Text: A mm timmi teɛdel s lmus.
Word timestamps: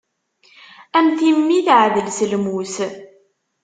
A 0.97 0.99
mm 1.03 1.09
timmi 1.17 1.59
teɛdel 1.67 2.07
s 2.17 2.19
lmus. 2.31 2.75